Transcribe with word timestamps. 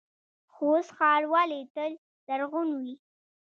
خوست 0.53 0.89
ښار 0.97 1.21
ولې 1.33 1.61
تل 1.73 1.91
زرغون 2.25 2.69
وي؟ 2.79 2.93